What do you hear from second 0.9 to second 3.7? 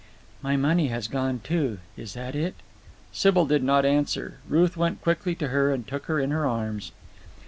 gone, too? Is that it?" Sybil did